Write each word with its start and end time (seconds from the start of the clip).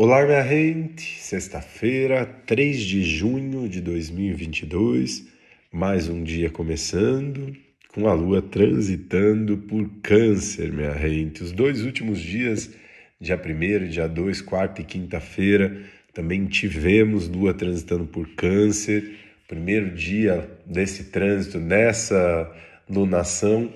Olá, 0.00 0.24
minha 0.24 0.46
gente! 0.46 1.18
Sexta-feira, 1.18 2.24
3 2.46 2.82
de 2.82 3.02
junho 3.02 3.68
de 3.68 3.80
2022, 3.80 5.26
mais 5.72 6.08
um 6.08 6.22
dia 6.22 6.48
começando, 6.48 7.52
com 7.92 8.06
a 8.06 8.14
lua 8.14 8.40
transitando 8.40 9.58
por 9.58 9.90
Câncer, 10.00 10.72
minha 10.72 10.96
gente. 10.96 11.42
Os 11.42 11.50
dois 11.50 11.82
últimos 11.82 12.20
dias, 12.20 12.70
dia 13.20 13.34
1, 13.34 13.88
dia 13.88 14.06
2, 14.06 14.40
quarta 14.40 14.82
e 14.82 14.84
quinta-feira, 14.84 15.76
também 16.14 16.46
tivemos 16.46 17.26
lua 17.26 17.52
transitando 17.52 18.06
por 18.06 18.28
Câncer. 18.36 19.16
Primeiro 19.48 19.90
dia 19.96 20.48
desse 20.64 21.10
trânsito, 21.10 21.58
nessa 21.58 22.48
lunação. 22.88 23.68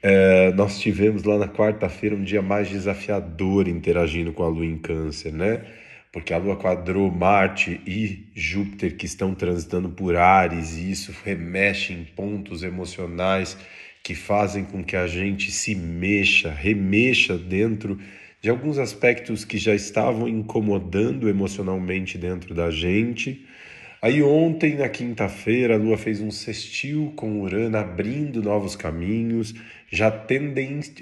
É, 0.00 0.52
nós 0.52 0.78
tivemos 0.78 1.24
lá 1.24 1.38
na 1.38 1.48
quarta-feira 1.48 2.14
um 2.14 2.22
dia 2.22 2.40
mais 2.40 2.68
desafiador 2.68 3.66
interagindo 3.66 4.32
com 4.32 4.44
a 4.44 4.48
Lua 4.48 4.64
em 4.64 4.78
Câncer, 4.78 5.32
né? 5.32 5.64
Porque 6.12 6.32
a 6.32 6.38
Lua 6.38 6.56
quadrou 6.56 7.10
Marte 7.10 7.80
e 7.86 8.26
Júpiter 8.34 8.96
que 8.96 9.06
estão 9.06 9.34
transitando 9.34 9.88
por 9.88 10.16
Ares 10.16 10.76
e 10.76 10.90
isso 10.90 11.12
remexe 11.24 11.92
em 11.92 12.04
pontos 12.04 12.62
emocionais 12.62 13.58
que 14.02 14.14
fazem 14.14 14.64
com 14.64 14.82
que 14.84 14.96
a 14.96 15.06
gente 15.06 15.50
se 15.50 15.74
mexa, 15.74 16.50
remexa 16.50 17.36
dentro 17.36 17.98
de 18.40 18.48
alguns 18.48 18.78
aspectos 18.78 19.44
que 19.44 19.58
já 19.58 19.74
estavam 19.74 20.28
incomodando 20.28 21.28
emocionalmente 21.28 22.16
dentro 22.16 22.54
da 22.54 22.70
gente 22.70 23.44
Aí 24.00 24.22
ontem, 24.22 24.76
na 24.76 24.88
quinta-feira, 24.88 25.74
a 25.74 25.76
Lua 25.76 25.98
fez 25.98 26.20
um 26.20 26.30
sextil 26.30 27.12
com 27.16 27.40
Urano, 27.40 27.76
abrindo 27.76 28.40
novos 28.40 28.76
caminhos, 28.76 29.52
já 29.90 30.06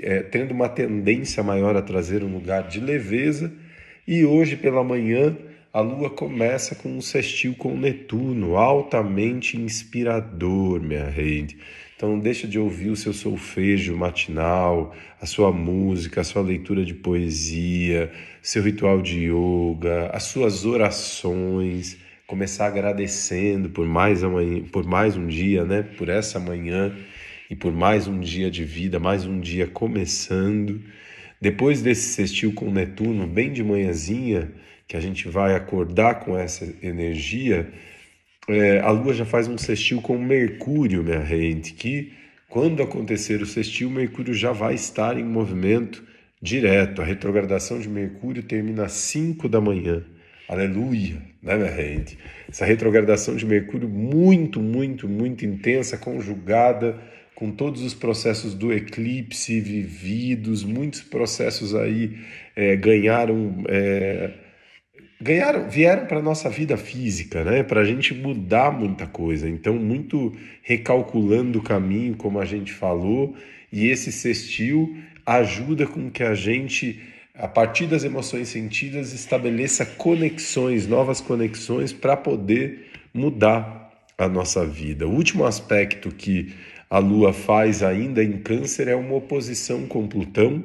é, 0.02 0.22
tendo 0.22 0.52
uma 0.52 0.66
tendência 0.66 1.42
maior 1.42 1.76
a 1.76 1.82
trazer 1.82 2.24
um 2.24 2.32
lugar 2.32 2.68
de 2.68 2.80
leveza. 2.80 3.52
E 4.08 4.24
hoje 4.24 4.56
pela 4.56 4.82
manhã, 4.82 5.36
a 5.74 5.80
Lua 5.80 6.08
começa 6.08 6.74
com 6.74 6.88
um 6.88 7.02
sextil 7.02 7.54
com 7.58 7.76
Netuno, 7.76 8.56
altamente 8.56 9.58
inspirador, 9.58 10.80
minha 10.80 11.10
rede. 11.10 11.58
Então 11.94 12.12
não 12.12 12.18
deixa 12.18 12.46
de 12.48 12.58
ouvir 12.58 12.88
o 12.88 12.96
seu 12.96 13.12
solfejo 13.12 13.94
matinal, 13.94 14.96
a 15.20 15.26
sua 15.26 15.52
música, 15.52 16.22
a 16.22 16.24
sua 16.24 16.40
leitura 16.40 16.82
de 16.82 16.94
poesia, 16.94 18.10
seu 18.40 18.62
ritual 18.62 19.02
de 19.02 19.26
yoga, 19.26 20.08
as 20.14 20.22
suas 20.22 20.64
orações 20.64 22.05
começar 22.26 22.66
agradecendo 22.66 23.70
por 23.70 23.86
mais, 23.86 24.24
amanhã, 24.24 24.62
por 24.64 24.84
mais 24.84 25.16
um 25.16 25.26
dia, 25.26 25.64
né? 25.64 25.82
Por 25.82 26.08
essa 26.08 26.40
manhã 26.40 26.94
e 27.48 27.54
por 27.54 27.72
mais 27.72 28.08
um 28.08 28.18
dia 28.18 28.50
de 28.50 28.64
vida, 28.64 28.98
mais 28.98 29.24
um 29.24 29.38
dia 29.38 29.66
começando. 29.66 30.80
Depois 31.40 31.82
desse 31.82 32.14
sextil 32.14 32.52
com 32.52 32.70
Netuno, 32.70 33.26
bem 33.26 33.52
de 33.52 33.62
manhãzinha, 33.62 34.50
que 34.88 34.96
a 34.96 35.00
gente 35.00 35.28
vai 35.28 35.54
acordar 35.54 36.20
com 36.20 36.36
essa 36.36 36.64
energia, 36.82 37.72
é, 38.48 38.80
a 38.80 38.90
Lua 38.90 39.12
já 39.12 39.24
faz 39.24 39.48
um 39.48 39.58
sextil 39.58 40.00
com 40.00 40.18
Mercúrio, 40.18 41.02
minha 41.02 41.24
gente, 41.24 41.74
que 41.74 42.12
quando 42.48 42.82
acontecer 42.82 43.42
o 43.42 43.46
sextil, 43.46 43.90
Mercúrio 43.90 44.32
já 44.32 44.52
vai 44.52 44.74
estar 44.74 45.18
em 45.18 45.24
movimento 45.24 46.04
direto. 46.40 47.02
A 47.02 47.04
retrogradação 47.04 47.78
de 47.78 47.88
Mercúrio 47.88 48.42
termina 48.42 48.84
às 48.84 48.92
5 48.92 49.48
da 49.48 49.60
manhã. 49.60 50.04
Aleluia, 50.48 51.20
né, 51.42 51.56
minha 51.56 51.72
gente? 51.72 52.16
Essa 52.48 52.64
retrogradação 52.64 53.34
de 53.34 53.44
Mercúrio 53.44 53.88
muito, 53.88 54.60
muito, 54.60 55.08
muito 55.08 55.44
intensa, 55.44 55.98
conjugada 55.98 57.00
com 57.34 57.50
todos 57.50 57.82
os 57.82 57.94
processos 57.94 58.54
do 58.54 58.72
eclipse 58.72 59.60
vividos, 59.60 60.62
muitos 60.62 61.02
processos 61.02 61.74
aí 61.74 62.16
é, 62.54 62.76
ganharam, 62.76 63.64
é, 63.68 64.34
ganharam, 65.20 65.68
vieram 65.68 66.06
para 66.06 66.22
nossa 66.22 66.48
vida 66.48 66.76
física, 66.76 67.42
né? 67.42 67.64
Para 67.64 67.80
a 67.80 67.84
gente 67.84 68.14
mudar 68.14 68.70
muita 68.70 69.04
coisa. 69.04 69.48
Então, 69.48 69.74
muito 69.74 70.32
recalculando 70.62 71.58
o 71.58 71.62
caminho, 71.62 72.16
como 72.16 72.38
a 72.38 72.44
gente 72.44 72.72
falou, 72.72 73.36
e 73.72 73.88
esse 73.88 74.12
sextil 74.12 74.96
ajuda 75.26 75.88
com 75.88 76.08
que 76.08 76.22
a 76.22 76.34
gente 76.34 77.02
a 77.38 77.46
partir 77.46 77.86
das 77.86 78.04
emoções 78.04 78.48
sentidas, 78.48 79.12
estabeleça 79.12 79.84
conexões, 79.84 80.86
novas 80.86 81.20
conexões 81.20 81.92
para 81.92 82.16
poder 82.16 82.90
mudar 83.12 83.90
a 84.16 84.28
nossa 84.28 84.66
vida. 84.66 85.06
O 85.06 85.14
último 85.14 85.44
aspecto 85.44 86.10
que 86.10 86.54
a 86.88 86.98
Lua 86.98 87.32
faz 87.32 87.82
ainda 87.82 88.24
em 88.24 88.38
Câncer 88.38 88.88
é 88.88 88.96
uma 88.96 89.14
oposição 89.14 89.86
com 89.86 90.06
Plutão, 90.06 90.64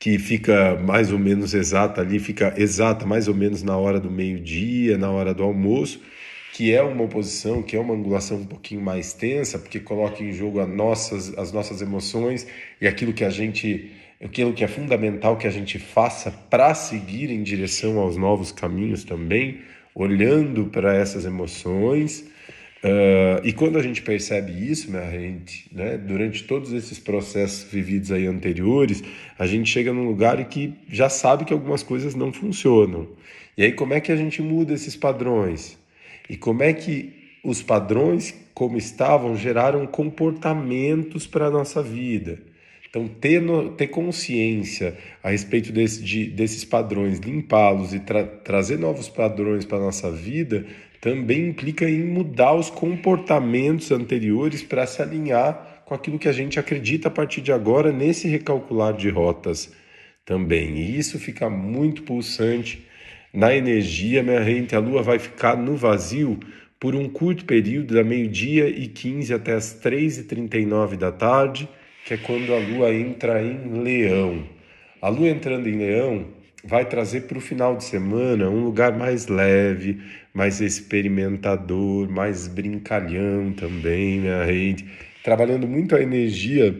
que 0.00 0.18
fica 0.18 0.74
mais 0.76 1.12
ou 1.12 1.18
menos 1.18 1.54
exata 1.54 2.00
ali, 2.00 2.18
fica 2.18 2.54
exata 2.56 3.06
mais 3.06 3.28
ou 3.28 3.34
menos 3.34 3.62
na 3.62 3.76
hora 3.76 4.00
do 4.00 4.10
meio-dia, 4.10 4.98
na 4.98 5.10
hora 5.10 5.32
do 5.32 5.44
almoço, 5.44 6.00
que 6.52 6.74
é 6.74 6.82
uma 6.82 7.04
oposição, 7.04 7.62
que 7.62 7.76
é 7.76 7.80
uma 7.80 7.94
angulação 7.94 8.38
um 8.38 8.44
pouquinho 8.44 8.80
mais 8.80 9.12
tensa, 9.12 9.58
porque 9.60 9.78
coloca 9.78 10.22
em 10.24 10.32
jogo 10.32 10.58
as 10.58 10.68
nossas, 10.68 11.38
as 11.38 11.52
nossas 11.52 11.80
emoções 11.80 12.46
e 12.80 12.88
aquilo 12.88 13.12
que 13.12 13.24
a 13.24 13.30
gente 13.30 13.92
aquilo 14.22 14.52
que 14.52 14.62
é 14.62 14.68
fundamental 14.68 15.36
que 15.36 15.46
a 15.46 15.50
gente 15.50 15.78
faça 15.78 16.30
para 16.30 16.74
seguir 16.74 17.30
em 17.30 17.42
direção 17.42 17.98
aos 17.98 18.16
novos 18.16 18.52
caminhos 18.52 19.04
também, 19.04 19.60
olhando 19.94 20.66
para 20.66 20.94
essas 20.94 21.24
emoções. 21.24 22.30
Uh, 22.84 23.44
e 23.44 23.52
quando 23.52 23.78
a 23.78 23.82
gente 23.82 24.02
percebe 24.02 24.52
isso, 24.52 24.90
minha 24.90 25.10
gente, 25.10 25.68
né, 25.72 25.96
durante 25.96 26.44
todos 26.44 26.72
esses 26.72 26.98
processos 26.98 27.70
vividos 27.70 28.10
aí 28.10 28.26
anteriores, 28.26 29.02
a 29.38 29.46
gente 29.46 29.70
chega 29.70 29.92
num 29.92 30.06
lugar 30.06 30.40
em 30.40 30.44
que 30.44 30.74
já 30.88 31.08
sabe 31.08 31.44
que 31.44 31.52
algumas 31.52 31.82
coisas 31.82 32.14
não 32.14 32.32
funcionam. 32.32 33.08
E 33.56 33.62
aí, 33.64 33.72
como 33.72 33.92
é 33.92 34.00
que 34.00 34.10
a 34.10 34.16
gente 34.16 34.40
muda 34.40 34.72
esses 34.72 34.96
padrões? 34.96 35.78
E 36.28 36.36
como 36.36 36.62
é 36.62 36.72
que 36.72 37.12
os 37.44 37.62
padrões, 37.62 38.34
como 38.54 38.78
estavam, 38.78 39.36
geraram 39.36 39.86
comportamentos 39.86 41.26
para 41.26 41.46
a 41.46 41.50
nossa 41.50 41.82
vida? 41.82 42.51
Então, 42.92 43.08
ter, 43.08 43.40
no, 43.40 43.70
ter 43.70 43.86
consciência 43.86 44.98
a 45.22 45.30
respeito 45.30 45.72
desse, 45.72 46.02
de, 46.02 46.26
desses 46.26 46.62
padrões, 46.62 47.18
limpá-los 47.20 47.94
e 47.94 48.00
tra 48.00 48.22
trazer 48.22 48.78
novos 48.78 49.08
padrões 49.08 49.64
para 49.64 49.78
a 49.78 49.80
nossa 49.80 50.12
vida 50.12 50.66
também 51.00 51.48
implica 51.48 51.88
em 51.88 52.04
mudar 52.04 52.52
os 52.52 52.68
comportamentos 52.68 53.90
anteriores 53.90 54.62
para 54.62 54.86
se 54.86 55.00
alinhar 55.00 55.84
com 55.86 55.94
aquilo 55.94 56.18
que 56.18 56.28
a 56.28 56.32
gente 56.32 56.60
acredita 56.60 57.08
a 57.08 57.10
partir 57.10 57.40
de 57.40 57.50
agora 57.50 57.90
nesse 57.90 58.28
recalcular 58.28 58.92
de 58.92 59.08
rotas 59.08 59.72
também. 60.22 60.76
E 60.76 60.98
isso 60.98 61.18
fica 61.18 61.48
muito 61.48 62.02
pulsante 62.02 62.86
na 63.32 63.56
energia, 63.56 64.22
minha. 64.22 64.38
A 64.76 64.78
Lua 64.78 65.02
vai 65.02 65.18
ficar 65.18 65.56
no 65.56 65.76
vazio 65.76 66.38
por 66.78 66.94
um 66.94 67.08
curto 67.08 67.46
período, 67.46 67.94
da 67.94 68.04
meio-dia 68.04 68.68
e 68.68 68.86
15 68.86 69.32
até 69.32 69.54
as 69.54 69.80
3h39 69.82 70.96
da 70.96 71.10
tarde 71.10 71.66
que 72.04 72.14
é 72.14 72.16
quando 72.16 72.52
a 72.52 72.58
lua 72.58 72.92
entra 72.92 73.42
em 73.42 73.82
leão. 73.82 74.44
A 75.00 75.08
lua 75.08 75.28
entrando 75.28 75.68
em 75.68 75.76
leão 75.76 76.26
vai 76.64 76.84
trazer 76.84 77.22
para 77.22 77.38
o 77.38 77.40
final 77.40 77.76
de 77.76 77.84
semana 77.84 78.48
um 78.48 78.64
lugar 78.64 78.96
mais 78.96 79.26
leve, 79.26 80.00
mais 80.32 80.60
experimentador, 80.60 82.08
mais 82.08 82.46
brincalhão 82.46 83.52
também, 83.52 84.20
minha 84.20 84.44
rede, 84.44 84.86
trabalhando 85.22 85.66
muito 85.66 85.96
a 85.96 86.02
energia 86.02 86.74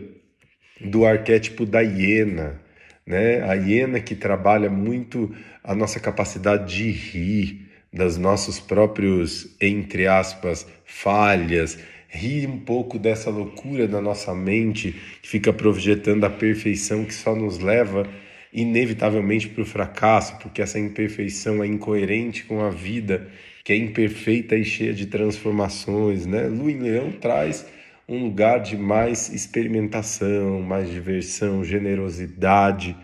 do 0.81 1.05
arquétipo 1.05 1.67
da 1.67 1.81
hiena, 1.81 2.61
né? 3.07 3.43
A 3.43 3.55
hiena 3.55 4.01
que 4.01 4.15
trabalha 4.15 4.71
muito 4.71 5.35
a 5.63 5.75
nossa 5.75 6.01
capacidade 6.01 6.77
de 6.77 6.91
rir 6.91 7.69
das 7.93 8.17
nossos 8.17 8.59
próprios, 8.59 9.55
entre 9.61 10.07
aspas, 10.07 10.67
falhas, 10.85 11.79
rir 12.13 12.47
um 12.47 12.59
pouco 12.59 12.99
dessa 12.99 13.31
loucura 13.31 13.89
da 13.89 14.01
nossa 14.01 14.35
mente 14.35 14.95
que 15.23 15.29
fica 15.29 15.51
projetando 15.51 16.25
a 16.25 16.31
perfeição 16.31 17.07
que 17.07 17.15
só 17.15 17.35
nos 17.35 17.59
leva 17.59 18.07
inevitavelmente 18.53 19.49
para 19.49 19.63
o 19.63 19.67
fracasso, 19.67 20.37
porque 20.39 20.61
essa 20.61 20.79
imperfeição 20.79 21.65
é 21.65 21.67
incoerente 21.67 22.45
com 22.45 22.61
a 22.61 22.69
vida 22.69 23.29
que 23.65 23.73
é 23.73 23.77
imperfeita 23.77 24.57
e 24.57 24.65
cheia 24.65 24.93
de 24.93 25.07
transformações, 25.07 26.27
né? 26.27 26.49
Lua 26.49 26.71
em 26.71 26.81
Leão 26.81 27.13
traz 27.13 27.65
um 28.09 28.25
lugar 28.25 28.61
de 28.61 28.77
mais 28.77 29.33
experimentação, 29.33 30.61
mais 30.61 30.91
diversão, 30.91 31.65
generosidade. 31.65 32.95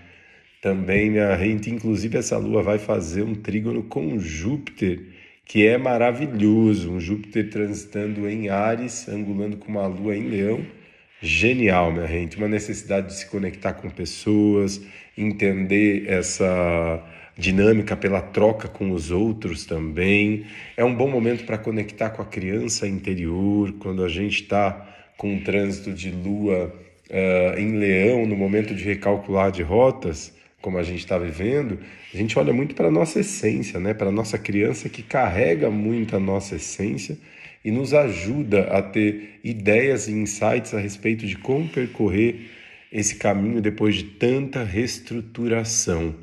Também 0.60 1.18
a 1.20 1.38
gente, 1.38 1.70
inclusive 1.70 2.18
essa 2.18 2.36
lua 2.36 2.62
vai 2.62 2.78
fazer 2.78 3.22
um 3.22 3.34
trígono 3.34 3.84
com 3.84 4.18
Júpiter 4.18 5.00
que 5.48 5.66
é 5.66 5.78
maravilhoso, 5.78 6.92
um 6.92 7.00
Júpiter 7.00 7.48
transitando 7.48 8.28
em 8.28 8.50
Ares, 8.50 9.08
angulando 9.08 9.56
com 9.56 9.72
uma 9.72 9.86
lua 9.86 10.14
em 10.14 10.28
Leão. 10.28 10.60
Genial, 11.22 11.90
minha 11.90 12.06
gente, 12.06 12.36
uma 12.36 12.46
necessidade 12.46 13.06
de 13.06 13.14
se 13.14 13.26
conectar 13.26 13.72
com 13.72 13.88
pessoas, 13.88 14.78
entender 15.16 16.04
essa 16.06 17.02
dinâmica 17.36 17.96
pela 17.96 18.20
troca 18.20 18.68
com 18.68 18.90
os 18.90 19.10
outros 19.10 19.64
também. 19.64 20.44
É 20.76 20.84
um 20.84 20.94
bom 20.94 21.08
momento 21.08 21.46
para 21.46 21.56
conectar 21.56 22.10
com 22.10 22.20
a 22.20 22.26
criança 22.26 22.86
interior, 22.86 23.72
quando 23.78 24.04
a 24.04 24.08
gente 24.08 24.42
está 24.42 24.86
com 25.16 25.32
um 25.32 25.42
trânsito 25.42 25.94
de 25.94 26.10
lua 26.10 26.74
uh, 27.08 27.58
em 27.58 27.78
leão, 27.78 28.26
no 28.26 28.36
momento 28.36 28.74
de 28.74 28.84
recalcular 28.84 29.50
de 29.50 29.62
rotas, 29.62 30.36
como 30.60 30.78
a 30.78 30.82
gente 30.82 31.00
está 31.00 31.16
vivendo, 31.18 31.78
a 32.12 32.16
gente 32.16 32.38
olha 32.38 32.52
muito 32.52 32.74
para 32.74 32.88
a 32.88 32.90
nossa 32.90 33.20
essência, 33.20 33.78
né? 33.78 33.94
para 33.94 34.08
a 34.08 34.12
nossa 34.12 34.38
criança 34.38 34.88
que 34.88 35.02
carrega 35.02 35.70
muito 35.70 36.16
a 36.16 36.20
nossa 36.20 36.56
essência 36.56 37.16
e 37.64 37.70
nos 37.70 37.94
ajuda 37.94 38.62
a 38.64 38.82
ter 38.82 39.40
ideias 39.44 40.08
e 40.08 40.12
insights 40.12 40.74
a 40.74 40.78
respeito 40.78 41.26
de 41.26 41.36
como 41.36 41.68
percorrer 41.68 42.50
esse 42.90 43.16
caminho 43.16 43.60
depois 43.60 43.96
de 43.96 44.04
tanta 44.04 44.64
reestruturação. 44.64 46.14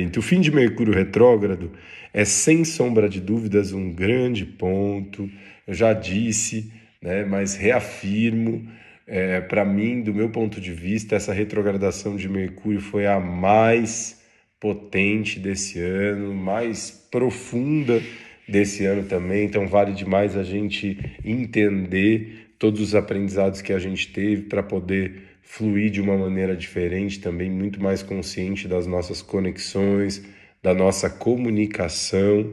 Então, 0.00 0.20
o 0.20 0.22
fim 0.22 0.40
de 0.40 0.50
Mercúrio 0.50 0.94
retrógrado 0.94 1.72
é, 2.12 2.24
sem 2.24 2.64
sombra 2.64 3.08
de 3.08 3.20
dúvidas, 3.20 3.72
um 3.72 3.92
grande 3.92 4.44
ponto. 4.44 5.28
Eu 5.66 5.74
já 5.74 5.92
disse, 5.92 6.72
né, 7.02 7.24
mas 7.24 7.56
reafirmo 7.56 8.66
é, 9.06 9.40
para 9.40 9.64
mim, 9.64 10.02
do 10.02 10.12
meu 10.12 10.28
ponto 10.30 10.60
de 10.60 10.72
vista, 10.72 11.14
essa 11.14 11.32
retrogradação 11.32 12.16
de 12.16 12.28
Mercúrio 12.28 12.80
foi 12.80 13.06
a 13.06 13.20
mais 13.20 14.20
potente 14.58 15.38
desse 15.38 15.78
ano, 15.78 16.34
mais 16.34 16.90
profunda 17.10 18.02
desse 18.48 18.84
ano 18.84 19.04
também. 19.04 19.44
Então, 19.44 19.68
vale 19.68 19.92
demais 19.92 20.36
a 20.36 20.42
gente 20.42 20.98
entender 21.24 22.50
todos 22.58 22.80
os 22.80 22.94
aprendizados 22.94 23.60
que 23.60 23.72
a 23.72 23.78
gente 23.78 24.12
teve 24.12 24.42
para 24.42 24.62
poder 24.62 25.22
fluir 25.42 25.90
de 25.90 26.00
uma 26.00 26.16
maneira 26.16 26.56
diferente, 26.56 27.20
também 27.20 27.48
muito 27.48 27.80
mais 27.80 28.02
consciente 28.02 28.66
das 28.66 28.86
nossas 28.88 29.22
conexões, 29.22 30.24
da 30.60 30.74
nossa 30.74 31.08
comunicação, 31.08 32.50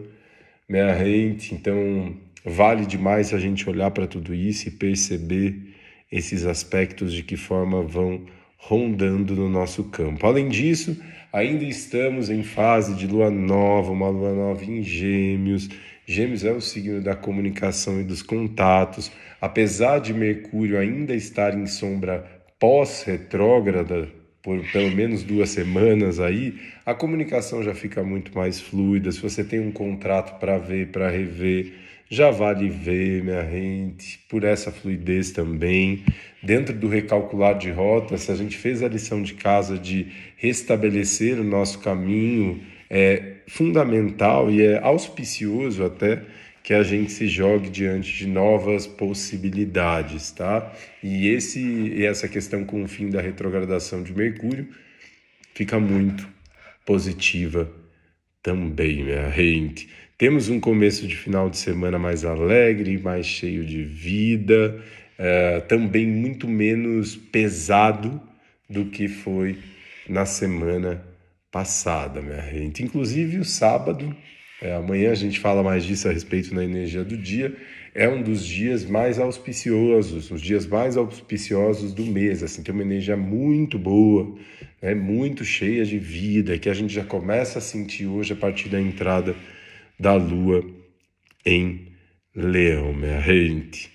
minha 0.69 0.93
gente. 1.03 1.55
Então, 1.55 2.15
vale 2.45 2.85
demais 2.85 3.33
a 3.33 3.39
gente 3.39 3.67
olhar 3.67 3.89
para 3.89 4.05
tudo 4.05 4.35
isso 4.35 4.67
e 4.67 4.71
perceber 4.71 5.72
esses 6.13 6.45
aspectos 6.45 7.11
de 7.11 7.23
que 7.23 7.35
forma 7.35 7.81
vão 7.81 8.21
rondando 8.55 9.35
no 9.35 9.49
nosso 9.49 9.85
campo. 9.85 10.27
Além 10.27 10.47
disso, 10.47 10.95
ainda 11.33 11.63
estamos 11.63 12.29
em 12.29 12.43
fase 12.43 12.93
de 12.93 13.07
lua 13.07 13.31
nova, 13.31 13.91
uma 13.91 14.09
lua 14.09 14.31
nova 14.31 14.63
em 14.63 14.83
Gêmeos. 14.83 15.67
Gêmeos 16.05 16.45
é 16.45 16.51
o 16.51 16.61
signo 16.61 17.01
da 17.01 17.15
comunicação 17.15 17.99
e 17.99 18.03
dos 18.03 18.21
contatos. 18.21 19.11
Apesar 19.41 19.99
de 19.99 20.13
Mercúrio 20.13 20.77
ainda 20.77 21.15
estar 21.15 21.57
em 21.57 21.65
sombra 21.65 22.23
pós-retrógrada, 22.59 24.07
por 24.43 24.61
pelo 24.71 24.91
menos 24.95 25.23
duas 25.23 25.49
semanas 25.49 26.19
aí, 26.19 26.59
a 26.85 26.93
comunicação 26.93 27.63
já 27.63 27.73
fica 27.73 28.03
muito 28.03 28.37
mais 28.37 28.59
fluida. 28.59 29.11
Se 29.11 29.19
você 29.19 29.43
tem 29.43 29.59
um 29.59 29.71
contrato 29.71 30.39
para 30.39 30.59
ver, 30.59 30.89
para 30.89 31.09
rever, 31.09 31.73
já 32.09 32.29
vale 32.29 32.69
ver, 32.69 33.23
minha 33.23 33.43
gente, 33.49 34.19
por 34.29 34.43
essa 34.43 34.71
fluidez 34.71 35.31
também. 35.31 36.03
Dentro 36.41 36.75
do 36.75 36.87
recalcular 36.87 37.57
de 37.57 37.71
rota, 37.71 38.17
se 38.17 38.31
a 38.31 38.35
gente 38.35 38.57
fez 38.57 38.83
a 38.83 38.87
lição 38.87 39.21
de 39.21 39.33
casa 39.33 39.77
de 39.77 40.07
restabelecer 40.37 41.39
o 41.39 41.43
nosso 41.43 41.79
caminho, 41.79 42.61
é 42.89 43.37
fundamental 43.47 44.51
e 44.51 44.61
é 44.61 44.79
auspicioso 44.79 45.83
até 45.83 46.21
que 46.63 46.73
a 46.73 46.81
gente 46.81 47.11
se 47.11 47.27
jogue 47.27 47.69
diante 47.69 48.13
de 48.13 48.25
novas 48.25 48.87
possibilidades, 48.87 50.31
tá? 50.31 50.71
E 51.03 51.27
esse 51.27 52.05
essa 52.05 52.27
questão 52.27 52.63
com 52.63 52.83
o 52.83 52.87
fim 52.87 53.09
da 53.09 53.21
retrogradação 53.21 54.01
de 54.01 54.13
Mercúrio 54.13 54.69
fica 55.53 55.77
muito 55.77 56.25
positiva 56.85 57.69
também, 58.41 59.03
minha 59.03 59.29
gente. 59.31 59.89
Temos 60.17 60.47
um 60.47 60.59
começo 60.59 61.07
de 61.07 61.15
final 61.15 61.49
de 61.49 61.57
semana 61.57 61.97
mais 61.97 62.23
alegre, 62.23 62.99
mais 62.99 63.25
cheio 63.25 63.65
de 63.65 63.83
vida, 63.83 64.79
é, 65.17 65.59
também 65.61 66.05
muito 66.05 66.47
menos 66.47 67.15
pesado 67.15 68.21
do 68.69 68.85
que 68.85 69.07
foi 69.07 69.57
na 70.07 70.25
semana 70.25 71.03
passada, 71.51 72.21
minha 72.21 72.41
gente. 72.41 72.83
Inclusive 72.83 73.39
o 73.39 73.45
sábado, 73.45 74.15
é, 74.61 74.75
amanhã 74.75 75.11
a 75.11 75.15
gente 75.15 75.39
fala 75.39 75.63
mais 75.63 75.83
disso 75.83 76.07
a 76.07 76.11
respeito 76.11 76.53
na 76.53 76.63
energia 76.63 77.03
do 77.03 77.17
dia, 77.17 77.55
é 77.95 78.07
um 78.07 78.21
dos 78.21 78.45
dias 78.45 78.85
mais 78.85 79.17
auspiciosos, 79.17 80.29
os 80.29 80.41
dias 80.41 80.65
mais 80.67 80.95
auspiciosos 80.95 81.91
do 81.91 82.05
mês, 82.05 82.43
assim, 82.43 82.61
tem 82.61 82.73
uma 82.73 82.83
energia 82.83 83.17
muito 83.17 83.79
boa, 83.79 84.35
né, 84.81 84.93
muito 84.93 85.43
cheia 85.43 85.83
de 85.85 85.97
vida, 85.97 86.57
que 86.57 86.69
a 86.69 86.73
gente 86.73 86.93
já 86.93 87.03
começa 87.03 87.59
a 87.59 87.61
sentir 87.61 88.05
hoje 88.05 88.33
a 88.33 88.35
partir 88.35 88.69
da 88.69 88.79
entrada 88.79 89.35
da 89.99 90.13
lua 90.15 90.63
em 91.45 91.87
Leão, 92.35 92.93
minha 92.93 93.21
gente. 93.21 93.91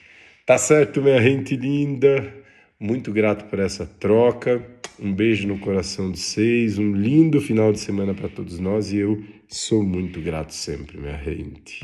Tá 0.47 0.57
certo, 0.57 1.03
minha 1.03 1.21
gente 1.21 1.57
linda? 1.57 2.35
Muito 2.79 3.13
grato 3.13 3.47
por 3.47 3.59
essa 3.59 3.85
troca. 3.85 4.65
Um 5.01 5.13
beijo 5.13 5.47
no 5.47 5.59
coração 5.59 6.11
de 6.11 6.19
vocês, 6.19 6.79
um 6.79 6.93
lindo 6.93 7.41
final 7.41 7.73
de 7.73 7.81
semana 7.81 8.15
para 8.15 8.29
todos 8.29 8.59
nós 8.59 8.93
e 8.93 8.99
eu 8.99 9.23
sou 9.49 9.83
muito 9.83 10.21
grato 10.21 10.55
sempre, 10.55 10.99
minha 10.99 11.17
gente. 11.23 11.77